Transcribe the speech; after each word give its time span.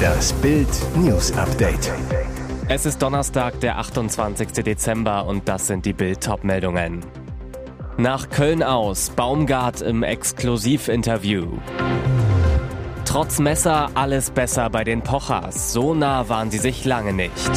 Das 0.00 0.32
Bild 0.34 0.68
News 0.96 1.32
Update. 1.36 1.92
Es 2.68 2.86
ist 2.86 3.02
Donnerstag, 3.02 3.60
der 3.60 3.78
28. 3.78 4.64
Dezember 4.64 5.26
und 5.26 5.48
das 5.48 5.66
sind 5.66 5.84
die 5.84 5.92
Bild 5.92 6.28
meldungen 6.42 7.00
Nach 7.96 8.28
Köln 8.30 8.62
aus, 8.62 9.10
Baumgart 9.10 9.80
im 9.82 10.02
Exklusivinterview. 10.02 11.46
Trotz 13.04 13.40
Messer 13.40 13.90
alles 13.94 14.30
besser 14.30 14.70
bei 14.70 14.84
den 14.84 15.02
Pochers. 15.02 15.72
So 15.72 15.94
nah 15.94 16.28
waren 16.28 16.50
sie 16.50 16.58
sich 16.58 16.84
lange 16.84 17.12
nicht. 17.12 17.50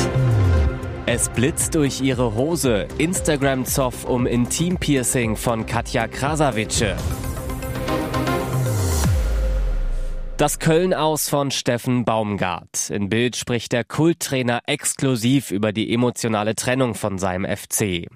Es 1.06 1.30
blitzt 1.30 1.76
durch 1.76 2.02
ihre 2.02 2.34
Hose. 2.34 2.88
Instagram-Zoff 2.98 4.06
um 4.06 4.26
Intim-Piercing 4.26 5.36
von 5.36 5.66
Katja 5.66 6.08
Krasavice. 6.08 6.96
Das 10.38 10.58
Köln 10.58 10.96
aus 10.96 11.30
von 11.30 11.52
Steffen 11.52 12.06
Baumgart. 12.06 12.90
In 12.90 13.08
Bild 13.08 13.36
spricht 13.36 13.72
der 13.72 13.84
Kulttrainer 13.84 14.62
exklusiv 14.66 15.52
über 15.52 15.72
die 15.72 15.94
emotionale 15.94 16.56
Trennung 16.56 16.96
von 16.96 17.20
seinem 17.20 17.46
FC. 17.46 18.08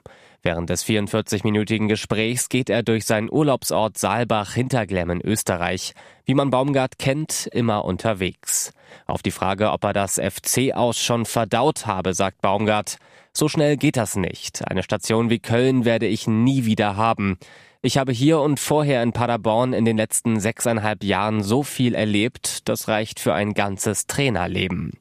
Während 0.41 0.69
des 0.69 0.83
44-minütigen 0.83 1.87
Gesprächs 1.87 2.49
geht 2.49 2.71
er 2.71 2.81
durch 2.81 3.05
seinen 3.05 3.29
Urlaubsort 3.31 3.99
Saalbach 3.99 4.53
hinter 4.53 4.87
Glemmen, 4.87 5.21
Österreich. 5.21 5.93
Wie 6.25 6.33
man 6.33 6.49
Baumgart 6.49 6.97
kennt, 6.97 7.47
immer 7.53 7.85
unterwegs. 7.85 8.73
Auf 9.05 9.21
die 9.21 9.31
Frage, 9.31 9.71
ob 9.71 9.83
er 9.83 9.93
das 9.93 10.15
FC 10.15 10.73
aus 10.73 10.99
schon 10.99 11.25
verdaut 11.25 11.85
habe, 11.85 12.15
sagt 12.15 12.41
Baumgart, 12.41 12.97
so 13.31 13.47
schnell 13.47 13.77
geht 13.77 13.97
das 13.97 14.15
nicht. 14.15 14.67
Eine 14.67 14.81
Station 14.81 15.29
wie 15.29 15.39
Köln 15.39 15.85
werde 15.85 16.07
ich 16.07 16.25
nie 16.25 16.65
wieder 16.65 16.95
haben. 16.97 17.37
Ich 17.83 17.97
habe 17.97 18.11
hier 18.11 18.39
und 18.39 18.59
vorher 18.59 19.03
in 19.03 19.13
Paderborn 19.13 19.73
in 19.73 19.85
den 19.85 19.97
letzten 19.97 20.39
sechseinhalb 20.39 21.03
Jahren 21.03 21.43
so 21.43 21.61
viel 21.61 21.93
erlebt, 21.93 22.67
das 22.67 22.87
reicht 22.87 23.19
für 23.19 23.33
ein 23.33 23.53
ganzes 23.53 24.07
Trainerleben. 24.07 24.93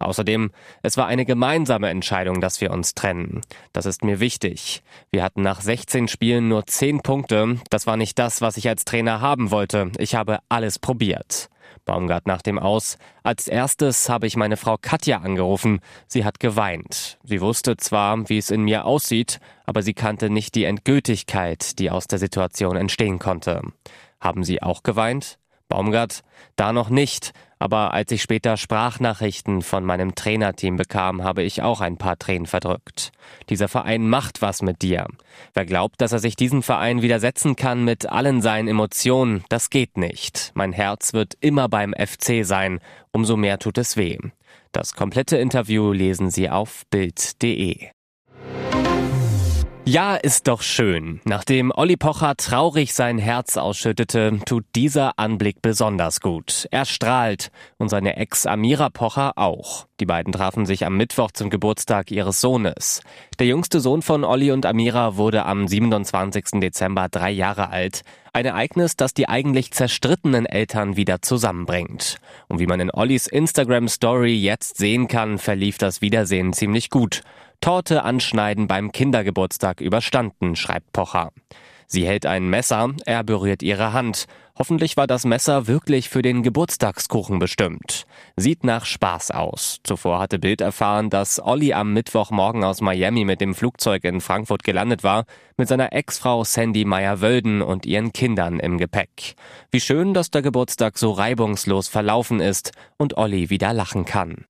Außerdem, 0.00 0.50
es 0.82 0.96
war 0.96 1.06
eine 1.06 1.24
gemeinsame 1.24 1.88
Entscheidung, 1.88 2.40
dass 2.40 2.60
wir 2.60 2.72
uns 2.72 2.94
trennen. 2.94 3.40
Das 3.72 3.86
ist 3.86 4.04
mir 4.04 4.18
wichtig. 4.18 4.82
Wir 5.12 5.22
hatten 5.22 5.42
nach 5.42 5.60
16 5.60 6.08
Spielen 6.08 6.48
nur 6.48 6.66
10 6.66 7.00
Punkte. 7.00 7.60
Das 7.70 7.86
war 7.86 7.96
nicht 7.96 8.18
das, 8.18 8.40
was 8.40 8.56
ich 8.56 8.68
als 8.68 8.84
Trainer 8.84 9.20
haben 9.20 9.50
wollte. 9.52 9.92
Ich 9.98 10.14
habe 10.16 10.40
alles 10.48 10.78
probiert. 10.78 11.48
Baumgart 11.84 12.26
nach 12.26 12.42
dem 12.42 12.58
Aus. 12.58 12.98
Als 13.22 13.48
erstes 13.48 14.08
habe 14.08 14.26
ich 14.26 14.36
meine 14.36 14.56
Frau 14.56 14.76
Katja 14.80 15.18
angerufen. 15.18 15.80
Sie 16.06 16.24
hat 16.24 16.40
geweint. 16.40 17.18
Sie 17.22 17.40
wusste 17.40 17.76
zwar, 17.76 18.28
wie 18.28 18.38
es 18.38 18.50
in 18.50 18.62
mir 18.62 18.84
aussieht, 18.84 19.40
aber 19.66 19.82
sie 19.82 19.94
kannte 19.94 20.30
nicht 20.30 20.54
die 20.54 20.64
Endgültigkeit, 20.64 21.78
die 21.78 21.90
aus 21.90 22.06
der 22.06 22.18
Situation 22.18 22.76
entstehen 22.76 23.18
konnte. 23.18 23.62
Haben 24.20 24.44
Sie 24.44 24.62
auch 24.62 24.82
geweint? 24.82 25.38
Baumgart, 25.68 26.22
da 26.56 26.72
noch 26.72 26.88
nicht, 26.88 27.32
aber 27.58 27.94
als 27.94 28.12
ich 28.12 28.20
später 28.20 28.56
Sprachnachrichten 28.56 29.62
von 29.62 29.84
meinem 29.84 30.14
Trainerteam 30.14 30.76
bekam, 30.76 31.24
habe 31.24 31.42
ich 31.42 31.62
auch 31.62 31.80
ein 31.80 31.96
paar 31.96 32.18
Tränen 32.18 32.46
verdrückt. 32.46 33.10
Dieser 33.48 33.68
Verein 33.68 34.08
macht 34.08 34.42
was 34.42 34.60
mit 34.60 34.82
dir. 34.82 35.06
Wer 35.54 35.64
glaubt, 35.64 36.00
dass 36.00 36.12
er 36.12 36.18
sich 36.18 36.36
diesem 36.36 36.62
Verein 36.62 37.00
widersetzen 37.00 37.56
kann 37.56 37.84
mit 37.84 38.10
allen 38.10 38.42
seinen 38.42 38.68
Emotionen, 38.68 39.44
das 39.48 39.70
geht 39.70 39.96
nicht. 39.96 40.52
Mein 40.54 40.72
Herz 40.72 41.14
wird 41.14 41.34
immer 41.40 41.68
beim 41.68 41.94
FC 41.94 42.44
sein, 42.44 42.80
umso 43.12 43.36
mehr 43.36 43.58
tut 43.58 43.78
es 43.78 43.96
weh. 43.96 44.18
Das 44.72 44.94
komplette 44.94 45.36
Interview 45.36 45.92
lesen 45.92 46.30
Sie 46.30 46.50
auf 46.50 46.82
Bild.de. 46.90 47.93
Ja, 49.86 50.16
ist 50.16 50.48
doch 50.48 50.62
schön. 50.62 51.20
Nachdem 51.24 51.70
Olli 51.70 51.98
Pocher 51.98 52.36
traurig 52.36 52.94
sein 52.94 53.18
Herz 53.18 53.58
ausschüttete, 53.58 54.40
tut 54.46 54.64
dieser 54.74 55.18
Anblick 55.18 55.60
besonders 55.60 56.22
gut. 56.22 56.66
Er 56.70 56.86
strahlt 56.86 57.50
und 57.76 57.90
seine 57.90 58.16
Ex 58.16 58.46
Amira 58.46 58.88
Pocher 58.88 59.36
auch. 59.36 59.86
Die 60.00 60.06
beiden 60.06 60.32
trafen 60.32 60.64
sich 60.64 60.86
am 60.86 60.96
Mittwoch 60.96 61.32
zum 61.32 61.50
Geburtstag 61.50 62.10
ihres 62.10 62.40
Sohnes. 62.40 63.02
Der 63.38 63.46
jüngste 63.46 63.78
Sohn 63.80 64.00
von 64.00 64.24
Olli 64.24 64.52
und 64.52 64.64
Amira 64.64 65.18
wurde 65.18 65.44
am 65.44 65.68
27. 65.68 66.60
Dezember 66.60 67.10
drei 67.10 67.30
Jahre 67.30 67.68
alt. 67.68 68.04
Ein 68.32 68.46
Ereignis, 68.46 68.96
das 68.96 69.12
die 69.12 69.28
eigentlich 69.28 69.70
zerstrittenen 69.72 70.46
Eltern 70.46 70.96
wieder 70.96 71.20
zusammenbringt. 71.20 72.16
Und 72.48 72.58
wie 72.58 72.66
man 72.66 72.80
in 72.80 72.90
Ollis 72.90 73.26
Instagram 73.26 73.88
Story 73.88 74.34
jetzt 74.34 74.78
sehen 74.78 75.08
kann, 75.08 75.36
verlief 75.36 75.76
das 75.76 76.00
Wiedersehen 76.00 76.54
ziemlich 76.54 76.88
gut. 76.88 77.20
Torte 77.60 78.02
anschneiden 78.02 78.66
beim 78.66 78.92
Kindergeburtstag 78.92 79.80
überstanden, 79.80 80.56
schreibt 80.56 80.92
Pocher. 80.92 81.30
Sie 81.86 82.06
hält 82.06 82.26
ein 82.26 82.48
Messer, 82.48 82.90
er 83.06 83.22
berührt 83.24 83.62
ihre 83.62 83.92
Hand. 83.92 84.24
Hoffentlich 84.56 84.96
war 84.96 85.06
das 85.06 85.24
Messer 85.24 85.66
wirklich 85.66 86.08
für 86.08 86.22
den 86.22 86.42
Geburtstagskuchen 86.42 87.38
bestimmt. 87.38 88.04
Sieht 88.36 88.64
nach 88.64 88.84
Spaß 88.84 89.32
aus. 89.32 89.80
Zuvor 89.82 90.20
hatte 90.20 90.38
Bild 90.38 90.60
erfahren, 90.60 91.10
dass 91.10 91.40
Olli 91.40 91.72
am 91.72 91.92
Mittwochmorgen 91.92 92.64
aus 92.64 92.80
Miami 92.80 93.24
mit 93.24 93.40
dem 93.40 93.54
Flugzeug 93.54 94.04
in 94.04 94.20
Frankfurt 94.20 94.62
gelandet 94.62 95.02
war, 95.02 95.24
mit 95.56 95.68
seiner 95.68 95.92
Ex-Frau 95.92 96.44
Sandy 96.44 96.84
Meyer-Wölden 96.84 97.62
und 97.62 97.84
ihren 97.84 98.12
Kindern 98.12 98.60
im 98.60 98.78
Gepäck. 98.78 99.34
Wie 99.70 99.80
schön, 99.80 100.14
dass 100.14 100.30
der 100.30 100.42
Geburtstag 100.42 100.98
so 100.98 101.10
reibungslos 101.10 101.88
verlaufen 101.88 102.40
ist 102.40 102.72
und 102.96 103.16
Olli 103.16 103.50
wieder 103.50 103.72
lachen 103.72 104.04
kann. 104.04 104.46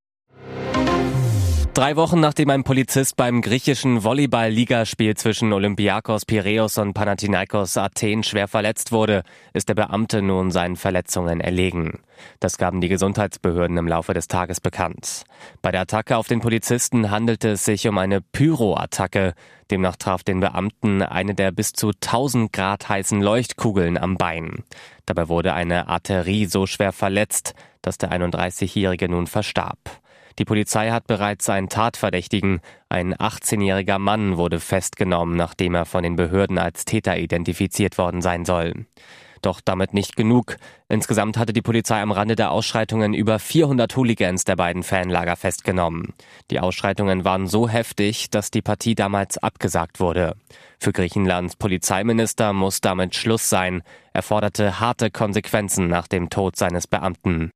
Drei 1.75 1.97
Wochen 1.97 2.21
nachdem 2.21 2.51
ein 2.51 2.63
Polizist 2.63 3.17
beim 3.17 3.43
griechischen 3.43 4.05
Volleyball-Ligaspiel 4.05 5.17
zwischen 5.17 5.53
Olympiakos 5.53 6.25
Piräus 6.25 6.79
und 6.79 6.95
Panathinaikos 6.95 7.77
Athen 7.77 8.23
schwer 8.23 8.47
verletzt 8.47 8.93
wurde, 8.93 9.25
ist 9.55 9.69
der 9.69 9.75
Beamte 9.75 10.23
nun 10.23 10.53
seinen 10.53 10.77
Verletzungen 10.77 11.41
erlegen. 11.41 11.99
Das 12.39 12.59
gaben 12.59 12.81
die 12.81 12.87
Gesundheitsbehörden 12.87 13.77
im 13.77 13.89
Laufe 13.89 14.15
des 14.15 14.29
Tages 14.29 14.61
bekannt. 14.61 15.25
Bei 15.63 15.73
der 15.73 15.81
Attacke 15.81 16.17
auf 16.17 16.29
den 16.29 16.39
Polizisten 16.39 17.11
handelte 17.11 17.49
es 17.49 17.65
sich 17.65 17.89
um 17.89 17.99
eine 17.99 18.21
Pyro-Attacke. 18.21 19.35
Demnach 19.73 19.97
traf 19.97 20.23
den 20.23 20.39
Beamten 20.39 21.03
eine 21.03 21.35
der 21.35 21.51
bis 21.51 21.73
zu 21.73 21.89
1000 21.89 22.53
Grad 22.53 22.89
heißen 22.89 23.21
Leuchtkugeln 23.21 23.99
am 23.99 24.17
Bein. 24.17 24.63
Dabei 25.07 25.29
wurde 25.29 25.55
eine 25.55 25.89
Arterie 25.89 26.47
so 26.47 26.67
schwer 26.67 26.93
verletzt, 26.93 27.55
dass 27.83 27.99
der 27.99 28.13
31-Jährige 28.13 29.09
nun 29.09 29.27
verstarb. 29.27 30.04
Die 30.39 30.45
Polizei 30.45 30.91
hat 30.91 31.07
bereits 31.07 31.49
einen 31.49 31.69
Tatverdächtigen. 31.69 32.61
Ein 32.89 33.15
18-jähriger 33.15 33.99
Mann 33.99 34.37
wurde 34.37 34.61
festgenommen, 34.61 35.37
nachdem 35.37 35.75
er 35.75 35.85
von 35.85 36.03
den 36.03 36.17
Behörden 36.17 36.59
als 36.59 36.85
Täter 36.85 37.17
identifiziert 37.19 37.99
worden 37.99 38.21
sein 38.21 38.45
soll. 38.45 38.87
Doch 39.45 39.61
damit 39.61 39.93
nicht 39.93 40.17
genug. 40.17 40.57
Insgesamt 40.89 41.37
hatte 41.37 41.53
die 41.53 41.61
Polizei 41.61 42.01
am 42.01 42.13
Rande 42.13 42.35
der 42.35 42.51
Ausschreitungen 42.51 43.13
über 43.13 43.39
400 43.39 43.95
Hooligans 43.95 44.45
der 44.45 44.57
beiden 44.57 44.83
Fanlager 44.83 45.37
festgenommen. 45.37 46.15
Die 46.51 46.61
Ausschreitungen 46.61 47.27
waren 47.27 47.47
so 47.47 47.69
heftig, 47.69 48.31
dass 48.31 48.51
die 48.51 48.63
Partie 48.63 48.95
damals 48.95 49.37
abgesagt 49.37 50.01
wurde. 50.01 50.35
Für 50.81 50.93
Griechenlands 50.93 51.57
Polizeiminister 51.57 52.55
muss 52.55 52.81
damit 52.81 53.15
Schluss 53.15 53.51
sein. 53.51 53.83
Er 54.15 54.23
forderte 54.23 54.81
harte 54.81 55.11
Konsequenzen 55.11 55.89
nach 55.89 56.09
dem 56.09 56.31
Tod 56.31 56.57
seines 56.57 56.87
Beamten. 56.87 57.51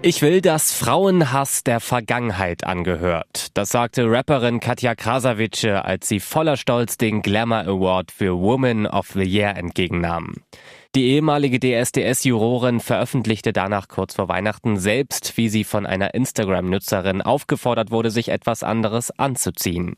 Ich 0.00 0.22
will, 0.22 0.40
dass 0.40 0.72
Frauenhass 0.72 1.64
der 1.64 1.80
Vergangenheit 1.80 2.62
angehört. 2.62 3.48
Das 3.54 3.70
sagte 3.70 4.04
Rapperin 4.08 4.60
Katja 4.60 4.94
Krasavice, 4.94 5.64
als 5.64 6.06
sie 6.06 6.20
voller 6.20 6.56
Stolz 6.56 6.98
den 6.98 7.20
Glamour 7.20 7.66
Award 7.66 8.12
für 8.12 8.38
Woman 8.38 8.86
of 8.86 9.08
the 9.14 9.24
Year 9.24 9.56
entgegennahm. 9.56 10.36
Die 10.94 11.08
ehemalige 11.08 11.58
DSDS-Jurorin 11.58 12.80
veröffentlichte 12.80 13.52
danach 13.52 13.88
kurz 13.88 14.14
vor 14.14 14.30
Weihnachten 14.30 14.78
selbst, 14.78 15.36
wie 15.36 15.50
sie 15.50 15.64
von 15.64 15.84
einer 15.84 16.14
Instagram-Nutzerin 16.14 17.20
aufgefordert 17.20 17.90
wurde, 17.90 18.10
sich 18.10 18.30
etwas 18.30 18.62
anderes 18.62 19.10
anzuziehen. 19.10 19.96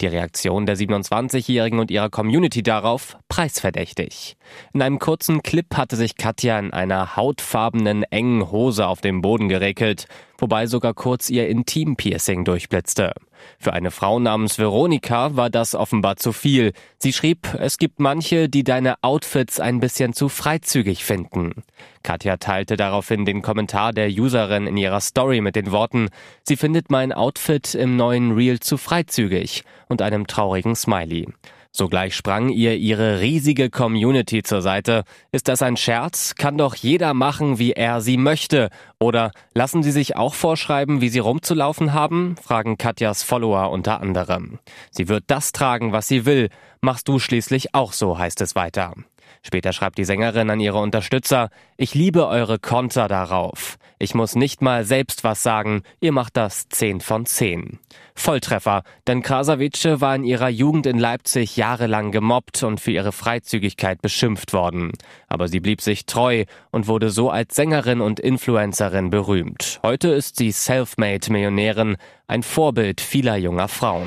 Die 0.00 0.06
Reaktion 0.06 0.64
der 0.64 0.78
27-Jährigen 0.78 1.78
und 1.78 1.90
ihrer 1.90 2.08
Community 2.08 2.62
darauf 2.62 3.18
preisverdächtig. 3.28 4.38
In 4.72 4.80
einem 4.80 4.98
kurzen 4.98 5.42
Clip 5.42 5.76
hatte 5.76 5.96
sich 5.96 6.16
Katja 6.16 6.58
in 6.58 6.72
einer 6.72 7.16
hautfarbenen 7.16 8.04
engen 8.04 8.50
Hose 8.50 8.86
auf 8.86 9.02
dem 9.02 9.20
Boden 9.20 9.50
geregelt, 9.50 10.06
wobei 10.38 10.66
sogar 10.66 10.94
kurz 10.94 11.28
ihr 11.28 11.48
Intim-Piercing 11.48 12.46
durchblitzte. 12.46 13.12
Für 13.58 13.72
eine 13.72 13.90
Frau 13.90 14.18
namens 14.18 14.58
Veronika 14.58 15.36
war 15.36 15.50
das 15.50 15.74
offenbar 15.74 16.16
zu 16.16 16.32
viel. 16.32 16.72
Sie 16.98 17.12
schrieb, 17.12 17.48
es 17.58 17.78
gibt 17.78 18.00
manche, 18.00 18.48
die 18.48 18.64
deine 18.64 18.96
Outfits 19.02 19.60
ein 19.60 19.80
bisschen 19.80 20.12
zu 20.12 20.28
freizügig 20.28 21.04
finden. 21.04 21.62
Katja 22.02 22.36
teilte 22.38 22.76
daraufhin 22.76 23.24
den 23.24 23.42
Kommentar 23.42 23.92
der 23.92 24.08
Userin 24.08 24.66
in 24.66 24.76
ihrer 24.76 25.00
Story 25.00 25.40
mit 25.40 25.56
den 25.56 25.70
Worten, 25.70 26.08
sie 26.42 26.56
findet 26.56 26.90
mein 26.90 27.12
Outfit 27.12 27.74
im 27.74 27.96
neuen 27.96 28.32
Reel 28.32 28.60
zu 28.60 28.76
freizügig 28.76 29.64
und 29.88 30.02
einem 30.02 30.26
traurigen 30.26 30.74
Smiley. 30.74 31.26
Sogleich 31.72 32.16
sprang 32.16 32.48
ihr 32.48 32.76
ihre 32.76 33.20
riesige 33.20 33.70
Community 33.70 34.42
zur 34.42 34.60
Seite. 34.60 35.04
Ist 35.30 35.46
das 35.46 35.62
ein 35.62 35.76
Scherz? 35.76 36.34
Kann 36.34 36.58
doch 36.58 36.74
jeder 36.74 37.14
machen, 37.14 37.58
wie 37.58 37.72
er 37.72 38.00
sie 38.00 38.16
möchte. 38.16 38.70
Oder 38.98 39.30
lassen 39.54 39.82
Sie 39.82 39.92
sich 39.92 40.16
auch 40.16 40.34
vorschreiben, 40.34 41.00
wie 41.00 41.08
Sie 41.08 41.20
rumzulaufen 41.20 41.92
haben? 41.92 42.34
fragen 42.42 42.76
Katjas 42.76 43.22
Follower 43.22 43.70
unter 43.70 44.00
anderem. 44.00 44.58
Sie 44.90 45.08
wird 45.08 45.24
das 45.28 45.52
tragen, 45.52 45.92
was 45.92 46.08
sie 46.08 46.26
will. 46.26 46.48
Machst 46.80 47.06
du 47.08 47.18
schließlich 47.18 47.74
auch 47.74 47.92
so, 47.92 48.18
heißt 48.18 48.40
es 48.40 48.56
weiter. 48.56 48.94
Später 49.42 49.72
schreibt 49.72 49.98
die 49.98 50.04
Sängerin 50.04 50.50
an 50.50 50.60
ihre 50.60 50.78
Unterstützer, 50.78 51.50
ich 51.76 51.94
liebe 51.94 52.26
eure 52.26 52.58
Konter 52.58 53.08
darauf. 53.08 53.78
Ich 53.98 54.14
muss 54.14 54.34
nicht 54.34 54.62
mal 54.62 54.84
selbst 54.84 55.24
was 55.24 55.42
sagen, 55.42 55.82
ihr 56.00 56.12
macht 56.12 56.36
das 56.36 56.68
10 56.70 57.00
von 57.00 57.26
10. 57.26 57.78
Volltreffer, 58.14 58.82
denn 59.06 59.22
Krasavice 59.22 60.00
war 60.00 60.14
in 60.14 60.24
ihrer 60.24 60.48
Jugend 60.48 60.86
in 60.86 60.98
Leipzig 60.98 61.56
jahrelang 61.56 62.10
gemobbt 62.10 62.62
und 62.62 62.80
für 62.80 62.92
ihre 62.92 63.12
Freizügigkeit 63.12 64.00
beschimpft 64.00 64.52
worden. 64.52 64.92
Aber 65.28 65.48
sie 65.48 65.60
blieb 65.60 65.80
sich 65.80 66.06
treu 66.06 66.44
und 66.70 66.86
wurde 66.86 67.10
so 67.10 67.30
als 67.30 67.54
Sängerin 67.54 68.00
und 68.00 68.20
Influencerin 68.20 69.10
berühmt. 69.10 69.80
Heute 69.82 70.08
ist 70.08 70.36
sie 70.36 70.50
Selfmade-Millionärin, 70.50 71.96
ein 72.26 72.42
Vorbild 72.42 73.00
vieler 73.00 73.36
junger 73.36 73.68
Frauen. 73.68 74.06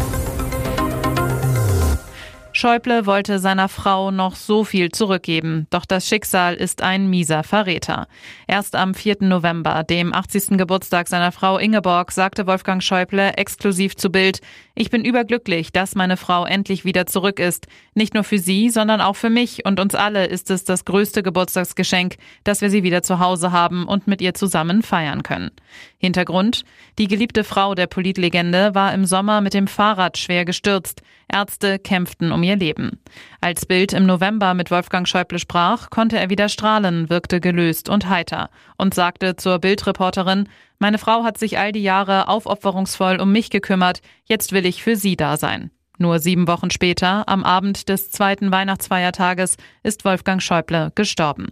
Schäuble 2.61 3.07
wollte 3.07 3.39
seiner 3.39 3.67
Frau 3.69 4.11
noch 4.11 4.35
so 4.35 4.63
viel 4.63 4.91
zurückgeben, 4.91 5.65
doch 5.71 5.83
das 5.83 6.07
Schicksal 6.07 6.53
ist 6.53 6.83
ein 6.83 7.09
mieser 7.09 7.41
Verräter. 7.41 8.07
Erst 8.45 8.75
am 8.75 8.93
4. 8.93 9.15
November, 9.21 9.83
dem 9.83 10.13
80. 10.13 10.59
Geburtstag 10.59 11.07
seiner 11.07 11.31
Frau 11.31 11.57
Ingeborg, 11.57 12.11
sagte 12.11 12.45
Wolfgang 12.45 12.83
Schäuble 12.83 13.35
exklusiv 13.35 13.95
zu 13.95 14.11
Bild, 14.11 14.41
ich 14.75 14.91
bin 14.91 15.03
überglücklich, 15.03 15.71
dass 15.71 15.95
meine 15.95 16.17
Frau 16.17 16.45
endlich 16.45 16.85
wieder 16.85 17.07
zurück 17.07 17.39
ist. 17.39 17.65
Nicht 17.95 18.13
nur 18.13 18.23
für 18.23 18.37
sie, 18.37 18.69
sondern 18.69 19.01
auch 19.01 19.15
für 19.15 19.31
mich 19.31 19.65
und 19.65 19.79
uns 19.79 19.95
alle 19.95 20.27
ist 20.27 20.51
es 20.51 20.63
das 20.63 20.85
größte 20.85 21.23
Geburtstagsgeschenk, 21.23 22.17
dass 22.43 22.61
wir 22.61 22.69
sie 22.69 22.83
wieder 22.83 23.01
zu 23.01 23.19
Hause 23.19 23.51
haben 23.51 23.87
und 23.87 24.05
mit 24.05 24.21
ihr 24.21 24.35
zusammen 24.35 24.83
feiern 24.83 25.23
können. 25.23 25.49
Hintergrund? 25.97 26.63
Die 26.99 27.07
geliebte 27.07 27.43
Frau 27.43 27.73
der 27.73 27.87
Politlegende 27.87 28.75
war 28.75 28.93
im 28.93 29.05
Sommer 29.05 29.41
mit 29.41 29.55
dem 29.55 29.67
Fahrrad 29.67 30.19
schwer 30.19 30.45
gestürzt. 30.45 31.01
Ärzte 31.31 31.79
kämpften 31.79 32.31
um 32.31 32.43
ihr 32.43 32.55
Leben. 32.55 32.99
Als 33.39 33.65
Bild 33.65 33.93
im 33.93 34.05
November 34.05 34.53
mit 34.53 34.71
Wolfgang 34.71 35.07
Schäuble 35.07 35.39
sprach, 35.39 35.89
konnte 35.89 36.19
er 36.19 36.29
wieder 36.29 36.49
strahlen, 36.49 37.09
wirkte 37.09 37.39
gelöst 37.39 37.89
und 37.89 38.09
heiter 38.09 38.49
und 38.77 38.93
sagte 38.93 39.35
zur 39.35 39.59
Bildreporterin, 39.59 40.47
meine 40.79 40.97
Frau 40.97 41.23
hat 41.23 41.37
sich 41.37 41.57
all 41.57 41.71
die 41.71 41.83
Jahre 41.83 42.27
aufopferungsvoll 42.27 43.19
um 43.19 43.31
mich 43.31 43.49
gekümmert, 43.49 44.01
jetzt 44.25 44.51
will 44.51 44.65
ich 44.65 44.83
für 44.83 44.95
sie 44.95 45.15
da 45.15 45.37
sein. 45.37 45.71
Nur 46.01 46.17
sieben 46.17 46.47
Wochen 46.47 46.71
später, 46.71 47.29
am 47.29 47.43
Abend 47.43 47.87
des 47.87 48.09
zweiten 48.09 48.51
Weihnachtsfeiertages, 48.51 49.55
ist 49.83 50.03
Wolfgang 50.03 50.41
Schäuble 50.41 50.91
gestorben. 50.95 51.49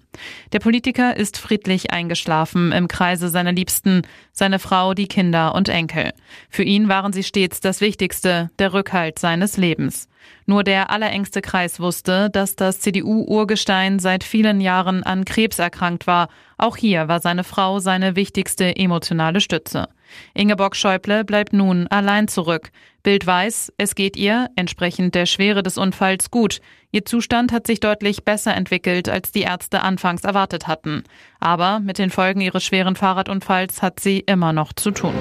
Der 0.54 0.58
Politiker 0.58 1.16
ist 1.16 1.38
friedlich 1.38 1.92
eingeschlafen 1.92 2.72
im 2.72 2.88
Kreise 2.88 3.30
seiner 3.30 3.52
Liebsten, 3.52 4.02
seine 4.32 4.58
Frau, 4.58 4.96
die 4.96 5.08
Kinder 5.08 5.54
und 5.54 5.70
Enkel. 5.70 6.14
Für 6.50 6.64
ihn 6.64 6.90
waren 6.90 7.14
sie 7.14 7.22
stets 7.22 7.60
das 7.60 7.80
Wichtigste, 7.80 8.50
der 8.58 8.74
Rückhalt 8.74 9.20
seines 9.20 9.56
Lebens. 9.56 10.10
Nur 10.48 10.64
der 10.64 10.90
allerengste 10.90 11.42
Kreis 11.42 11.80
wusste, 11.80 12.32
dass 12.32 12.56
das 12.56 12.80
CDU-Urgestein 12.80 14.00
seit 14.00 14.24
vielen 14.24 14.62
Jahren 14.62 15.04
an 15.04 15.26
Krebs 15.26 15.60
erkrankt 15.60 16.08
war. 16.08 16.28
Auch 16.58 16.76
hier 16.76 17.08
war 17.08 17.20
seine 17.20 17.44
Frau 17.44 17.78
seine 17.78 18.16
wichtigste 18.16 18.76
emotionale 18.76 19.42
Stütze. 19.42 19.90
Ingeborg 20.34 20.76
Schäuble 20.76 21.24
bleibt 21.24 21.54
nun 21.54 21.88
allein 21.88 22.28
zurück. 22.28 22.72
Bild 23.04 23.26
weiß, 23.26 23.74
es 23.78 23.96
geht 23.96 24.18
ihr, 24.18 24.50
entsprechend 24.56 25.16
der 25.16 25.26
Schwere 25.26 25.64
des 25.64 25.78
Unfalls, 25.78 26.32
gut. 26.32 26.60
Ihr 26.92 27.06
Zustand 27.06 27.52
hat 27.52 27.68
sich 27.68 27.80
deutlich 27.80 28.26
besser 28.26 28.56
entwickelt, 28.56 29.10
als 29.10 29.32
die 29.32 29.42
Ärzte 29.42 29.82
anfangs 29.82 30.24
erwartet 30.24 30.68
hatten. 30.68 31.04
Aber 31.40 31.80
mit 31.80 31.98
den 31.98 32.10
Folgen 32.10 32.42
ihres 32.42 32.64
schweren 32.64 32.96
Fahrradunfalls 32.96 33.82
hat 33.82 34.00
sie 34.00 34.20
immer 34.20 34.54
noch 34.54 34.74
zu 34.74 34.92
tun. 34.92 35.14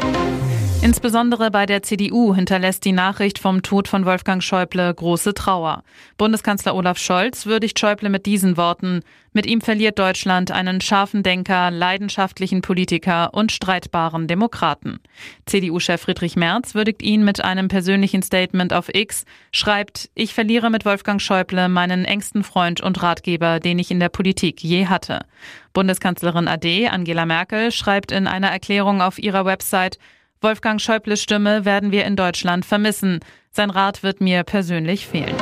Insbesondere 0.89 1.51
bei 1.51 1.67
der 1.67 1.83
CDU 1.83 2.35
hinterlässt 2.35 2.83
die 2.83 2.93
Nachricht 2.93 3.39
vom 3.39 3.61
Tod 3.63 3.89
von 3.89 4.07
Wolfgang 4.07 4.43
Schäuble 4.43 4.95
große 4.95 5.35
Trauer. 5.35 5.83
Bundeskanzler 6.17 6.75
Olaf 6.75 6.97
Scholz 6.97 7.45
würdigt 7.45 7.79
Schäuble 7.79 8.09
mit 8.09 8.25
diesen 8.25 8.57
Worten. 8.57 9.03
Mit 9.35 9.45
ihm 9.45 9.61
verliert 9.61 9.99
Deutschland 9.99 10.51
einen 10.51 10.81
scharfen 10.81 11.23
Denker, 11.23 11.71
leidenschaftlichen 11.71 12.63
Politiker 12.63 13.35
und 13.35 13.53
streitbaren 13.53 14.29
Demokraten. 14.29 15.01
CDU-Chef 15.45 16.01
Friedrich 16.01 16.37
Merz 16.37 16.75
würdigt 16.75 17.03
ihn 17.03 17.23
mit 17.23 17.45
einem 17.45 17.69
persönlichen 17.69 18.23
Statement 18.23 18.73
auf 18.73 18.89
X, 18.91 19.27
schreibt, 19.53 20.09
ich 20.15 20.33
verliere 20.33 20.71
mit 20.71 20.87
Wolfgang 20.87 21.21
Schäuble 21.21 21.69
meinen 21.69 22.07
engsten 22.07 22.43
Freund 22.43 22.81
und 22.81 23.03
Ratgeber, 23.03 23.61
den 23.61 23.79
ich 23.79 23.91
in 23.91 24.01
der 24.01 24.09
Politik 24.09 24.65
je 24.65 24.87
hatte. 24.87 25.27
Bundeskanzlerin 25.75 26.49
AD 26.49 26.89
Angela 26.89 27.27
Merkel 27.27 27.73
schreibt 27.73 28.11
in 28.11 28.27
einer 28.27 28.49
Erklärung 28.49 29.03
auf 29.03 29.19
ihrer 29.19 29.45
Website, 29.45 29.99
Wolfgang 30.41 30.81
Schäubles 30.81 31.21
Stimme 31.21 31.65
werden 31.65 31.91
wir 31.91 32.05
in 32.05 32.15
Deutschland 32.15 32.65
vermissen. 32.65 33.19
Sein 33.51 33.71
Rat 33.71 34.05
wird 34.05 34.21
mir 34.21 34.45
persönlich 34.45 35.07
fehlen. 35.09 35.35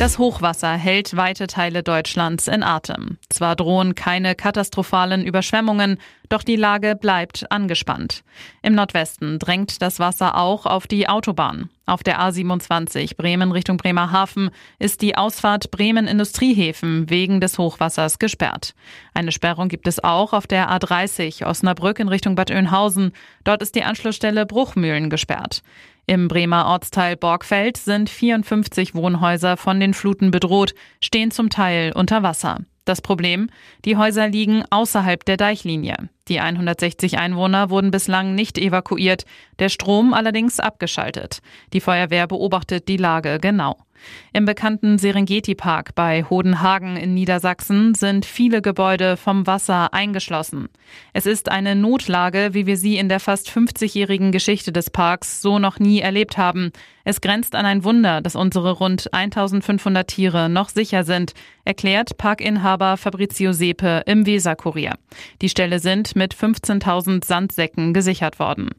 Das 0.00 0.18
Hochwasser 0.18 0.72
hält 0.72 1.16
weite 1.16 1.46
Teile 1.46 1.84
Deutschlands 1.84 2.48
in 2.48 2.64
Atem. 2.64 3.18
Zwar 3.28 3.54
drohen 3.54 3.94
keine 3.94 4.34
katastrophalen 4.34 5.24
Überschwemmungen, 5.24 5.98
doch 6.28 6.42
die 6.42 6.56
Lage 6.56 6.96
bleibt 6.96 7.50
angespannt. 7.50 8.22
Im 8.62 8.74
Nordwesten 8.74 9.38
drängt 9.38 9.82
das 9.82 9.98
Wasser 9.98 10.36
auch 10.36 10.66
auf 10.66 10.86
die 10.86 11.08
Autobahn. 11.08 11.70
Auf 11.86 12.02
der 12.02 12.20
A27 12.20 13.16
Bremen 13.16 13.50
Richtung 13.50 13.78
Bremerhaven 13.78 14.50
ist 14.78 15.00
die 15.00 15.16
Ausfahrt 15.16 15.70
Bremen 15.70 16.06
Industriehäfen 16.06 17.08
wegen 17.08 17.40
des 17.40 17.56
Hochwassers 17.56 18.18
gesperrt. 18.18 18.74
Eine 19.14 19.32
Sperrung 19.32 19.68
gibt 19.68 19.88
es 19.88 20.04
auch 20.04 20.34
auf 20.34 20.46
der 20.46 20.70
A30 20.70 21.46
Osnabrück 21.46 21.98
in 21.98 22.08
Richtung 22.08 22.34
Bad 22.34 22.50
Oeynhausen. 22.50 23.12
Dort 23.44 23.62
ist 23.62 23.74
die 23.74 23.84
Anschlussstelle 23.84 24.44
Bruchmühlen 24.44 25.08
gesperrt. 25.08 25.62
Im 26.06 26.28
Bremer 26.28 26.66
Ortsteil 26.66 27.16
Borgfeld 27.16 27.76
sind 27.76 28.08
54 28.08 28.94
Wohnhäuser 28.94 29.56
von 29.56 29.78
den 29.78 29.92
Fluten 29.92 30.30
bedroht, 30.30 30.74
stehen 31.02 31.30
zum 31.30 31.50
Teil 31.50 31.92
unter 31.94 32.22
Wasser. 32.22 32.60
Das 32.86 33.02
Problem? 33.02 33.50
Die 33.84 33.98
Häuser 33.98 34.28
liegen 34.28 34.64
außerhalb 34.70 35.22
der 35.26 35.36
Deichlinie. 35.36 36.08
Die 36.28 36.40
160 36.40 37.18
Einwohner 37.18 37.70
wurden 37.70 37.90
bislang 37.90 38.34
nicht 38.34 38.58
evakuiert, 38.58 39.24
der 39.58 39.68
Strom 39.68 40.12
allerdings 40.12 40.60
abgeschaltet. 40.60 41.40
Die 41.72 41.80
Feuerwehr 41.80 42.26
beobachtet 42.26 42.88
die 42.88 42.98
Lage 42.98 43.38
genau. 43.40 43.76
Im 44.32 44.44
bekannten 44.44 44.98
Serengeti-Park 44.98 45.94
bei 45.94 46.24
Hodenhagen 46.24 46.96
in 46.96 47.14
Niedersachsen 47.14 47.94
sind 47.94 48.24
viele 48.24 48.62
Gebäude 48.62 49.16
vom 49.16 49.46
Wasser 49.46 49.92
eingeschlossen. 49.92 50.68
Es 51.12 51.26
ist 51.26 51.50
eine 51.50 51.74
Notlage, 51.74 52.50
wie 52.52 52.66
wir 52.66 52.76
sie 52.76 52.96
in 52.96 53.08
der 53.08 53.20
fast 53.20 53.50
50-jährigen 53.50 54.32
Geschichte 54.32 54.72
des 54.72 54.90
Parks 54.90 55.42
so 55.42 55.58
noch 55.58 55.78
nie 55.78 56.00
erlebt 56.00 56.38
haben. 56.38 56.72
Es 57.04 57.20
grenzt 57.20 57.54
an 57.54 57.64
ein 57.64 57.84
Wunder, 57.84 58.20
dass 58.20 58.36
unsere 58.36 58.72
rund 58.72 59.12
1500 59.12 60.06
Tiere 60.06 60.48
noch 60.48 60.68
sicher 60.68 61.04
sind, 61.04 61.32
erklärt 61.64 62.18
Parkinhaber 62.18 62.96
Fabrizio 62.96 63.52
Sepe 63.52 64.02
im 64.06 64.26
Weserkurier. 64.26 64.94
Die 65.40 65.48
Ställe 65.48 65.78
sind 65.78 66.16
mit 66.16 66.34
15.000 66.34 67.24
Sandsäcken 67.24 67.94
gesichert 67.94 68.38
worden. 68.38 68.70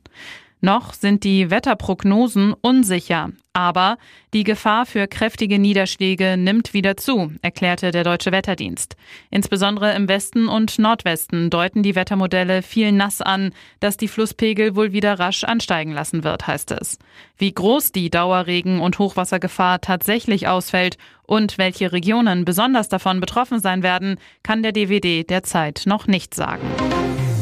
Noch 0.61 0.93
sind 0.93 1.23
die 1.23 1.49
Wetterprognosen 1.49 2.53
unsicher, 2.53 3.29
aber 3.53 3.97
die 4.33 4.43
Gefahr 4.43 4.85
für 4.85 5.07
kräftige 5.07 5.57
Niederschläge 5.57 6.35
nimmt 6.35 6.73
wieder 6.73 6.97
zu, 6.97 7.31
erklärte 7.41 7.91
der 7.91 8.03
Deutsche 8.03 8.33
Wetterdienst. 8.33 8.97
Insbesondere 9.29 9.95
im 9.95 10.09
Westen 10.09 10.49
und 10.49 10.77
Nordwesten 10.77 11.49
deuten 11.49 11.81
die 11.81 11.95
Wettermodelle 11.95 12.61
viel 12.61 12.91
nass 12.91 13.21
an, 13.21 13.51
dass 13.79 13.95
die 13.95 14.09
Flusspegel 14.09 14.75
wohl 14.75 14.91
wieder 14.91 15.17
rasch 15.17 15.45
ansteigen 15.45 15.93
lassen 15.93 16.25
wird, 16.25 16.45
heißt 16.45 16.71
es. 16.71 16.99
Wie 17.37 17.53
groß 17.53 17.93
die 17.93 18.09
Dauerregen- 18.09 18.81
und 18.81 18.99
Hochwassergefahr 18.99 19.79
tatsächlich 19.79 20.49
ausfällt 20.49 20.97
und 21.23 21.57
welche 21.57 21.93
Regionen 21.93 22.43
besonders 22.43 22.89
davon 22.89 23.21
betroffen 23.21 23.61
sein 23.61 23.81
werden, 23.81 24.17
kann 24.43 24.61
der 24.61 24.73
DWD 24.73 25.29
derzeit 25.29 25.83
noch 25.85 26.07
nicht 26.07 26.33
sagen. 26.33 26.67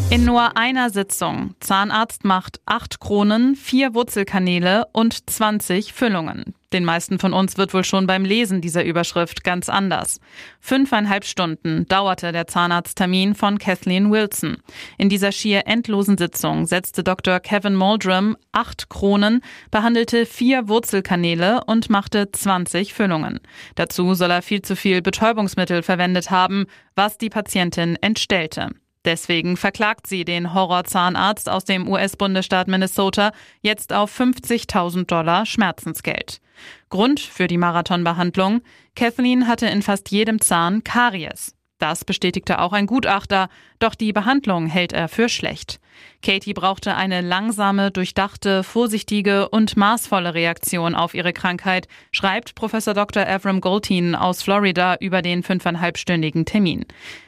In 0.10 0.24
nur 0.24 0.56
einer 0.56 0.90
Sitzung. 0.90 1.54
Zahnarzt 1.60 2.24
macht 2.24 2.62
acht 2.66 3.02
Kronen, 3.02 3.58
vier 3.58 3.94
Wurzelkanäle 3.94 4.86
und 4.94 5.30
20 5.30 5.92
Füllungen. 5.92 6.56
Den 6.72 6.86
meisten 6.86 7.20
von 7.20 7.34
uns 7.34 7.58
wird 7.58 7.74
wohl 7.74 7.84
schon 7.84 8.08
beim 8.08 8.24
Lesen 8.24 8.62
dieser 8.62 8.86
Überschrift 8.86 9.44
ganz 9.44 9.68
anders. 9.68 10.22
Fünfeinhalb 10.62 11.26
Stunden 11.26 11.86
dauerte 11.88 12.32
der 12.32 12.48
Zahnarzttermin 12.48 13.36
von 13.36 13.58
Kathleen 13.58 14.10
Wilson. 14.10 14.58
In 14.98 15.10
dieser 15.10 15.34
schier 15.34 15.68
endlosen 15.68 16.18
Sitzung 16.18 16.66
setzte 16.68 17.04
Dr. 17.04 17.42
Kevin 17.42 17.76
Muldrum 17.76 18.38
acht 18.54 18.90
Kronen, 18.90 19.42
behandelte 19.72 20.26
vier 20.26 20.70
Wurzelkanäle 20.70 21.66
und 21.66 21.90
machte 21.90 22.32
20 22.32 22.94
Füllungen. 22.94 23.42
Dazu 23.76 24.14
soll 24.14 24.32
er 24.32 24.42
viel 24.42 24.62
zu 24.62 24.78
viel 24.78 25.02
Betäubungsmittel 25.02 25.84
verwendet 25.84 26.32
haben, 26.32 26.66
was 26.96 27.18
die 27.18 27.30
Patientin 27.30 27.98
entstellte. 27.98 28.70
Deswegen 29.08 29.56
verklagt 29.56 30.06
sie 30.06 30.26
den 30.26 30.54
Horrorzahnarzt 30.54 31.48
aus 31.48 31.64
dem 31.64 31.88
US-Bundesstaat 31.88 32.68
Minnesota 32.68 33.32
jetzt 33.62 33.94
auf 33.94 34.20
50.000 34.20 35.06
Dollar 35.06 35.46
Schmerzensgeld. 35.46 36.42
Grund 36.90 37.22
für 37.22 37.48
die 37.48 37.58
Marathonbehandlung? 37.58 38.60
Kathleen 38.98 39.48
hatte 39.48 39.68
in 39.68 39.82
fast 39.82 40.12
jedem 40.12 40.42
Zahn 40.42 40.84
Karies. 40.84 41.56
Das 41.78 42.04
bestätigte 42.04 42.60
auch 42.60 42.74
ein 42.74 42.86
Gutachter, 42.86 43.48
doch 43.80 43.96
die 43.96 44.12
Behandlung 44.12 44.68
hält 44.68 44.92
er 44.92 45.08
für 45.08 45.30
schlecht. 45.30 45.80
Katie 46.24 46.54
brauchte 46.54 46.96
eine 46.96 47.22
langsame, 47.22 47.92
durchdachte, 47.92 48.64
vorsichtige 48.64 49.50
und 49.50 49.78
maßvolle 49.78 50.34
Reaktion 50.34 50.96
auf 50.96 51.14
ihre 51.14 51.34
Krankheit, 51.34 51.88
schreibt 52.12 52.56
Professor 52.56 52.94
Dr. 52.94 53.28
Avram 53.28 53.62
Goldin 53.62 54.16
aus 54.16 54.42
Florida 54.42 54.98
über 55.00 55.22
den 55.22 55.44
fünfeinhalbstündigen 55.44 56.46
Termin. 56.46 56.86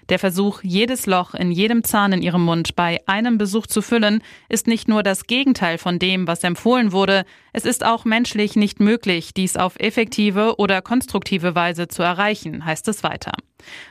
Der 0.09 0.17
Versuch, 0.17 0.61
jedes 0.63 1.05
Loch 1.05 1.35
in 1.35 1.51
jedem 1.51 1.83
Zahn 1.83 2.13
in 2.13 2.23
ihrem 2.23 2.43
Mund 2.43 2.75
bei 2.75 2.99
einem 3.05 3.37
Besuch 3.37 3.67
zu 3.67 3.83
füllen, 3.83 4.23
ist 4.49 4.65
nicht 4.65 4.87
nur 4.87 5.03
das 5.03 5.27
Gegenteil 5.27 5.77
von 5.77 5.99
dem, 5.99 6.27
was 6.27 6.43
empfohlen 6.43 6.91
wurde, 6.91 7.25
es 7.53 7.65
ist 7.65 7.85
auch 7.85 8.05
menschlich 8.05 8.55
nicht 8.55 8.79
möglich, 8.79 9.33
dies 9.33 9.55
auf 9.55 9.79
effektive 9.79 10.55
oder 10.57 10.81
konstruktive 10.81 11.55
Weise 11.55 11.87
zu 11.87 12.03
erreichen, 12.03 12.65
heißt 12.65 12.87
es 12.87 13.03
weiter. 13.03 13.33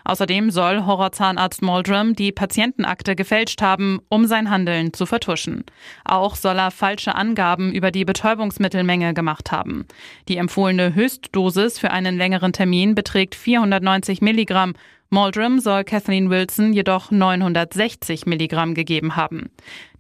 Außerdem 0.05 0.51
soll 0.51 0.87
Horrorzahnarzt 0.87 1.63
Moldrum 1.63 2.15
die 2.15 2.33
Patientenakte 2.33 3.15
gefälscht 3.15 3.61
haben, 3.61 4.01
um 4.09 4.27
sein 4.27 4.51
Handeln 4.51 4.68
zu 4.93 5.07
vertuschen. 5.07 5.65
Auch 6.05 6.37
soll 6.37 6.59
er 6.59 6.71
falsche 6.71 7.15
Angaben 7.15 7.73
über 7.73 7.91
die 7.91 8.05
Betäubungsmittelmenge 8.05 9.15
gemacht 9.15 9.53
haben. 9.53 9.87
Die 10.29 10.37
empfohlene 10.37 10.95
Höchstdosis 10.95 11.79
für 11.79 11.91
einen 11.91 12.17
längeren 12.17 12.53
Termin 12.53 12.95
beträgt 12.95 13.35
490 13.35 14.21
Milligramm. 14.21 14.75
Moldrum 15.11 15.59
soll 15.59 15.85
Kathleen 15.85 16.29
Wilson 16.29 16.73
jedoch 16.73 17.11
960 17.11 18.27
Milligramm 18.27 18.75
gegeben 18.75 19.17
haben. 19.17 19.51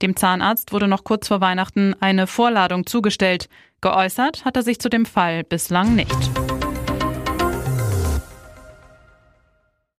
Dem 0.02 0.16
Zahnarzt 0.16 0.72
wurde 0.72 0.86
noch 0.86 1.04
kurz 1.04 1.28
vor 1.28 1.40
Weihnachten 1.40 1.94
eine 2.00 2.26
Vorladung 2.26 2.86
zugestellt. 2.86 3.48
Geäußert 3.80 4.44
hat 4.44 4.56
er 4.56 4.62
sich 4.62 4.80
zu 4.80 4.90
dem 4.90 5.06
Fall 5.06 5.44
bislang 5.44 5.94
nicht. 5.94 6.47